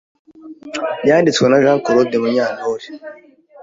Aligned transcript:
yanditswe 1.07 1.45
na 1.47 1.57
jean 1.63 1.79
claude 1.85 2.17
munyantore 2.23 2.85